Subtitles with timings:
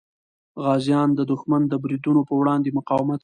[0.63, 3.19] غازیان د دښمن د بریدونو په وړاندې مقاومت کوي.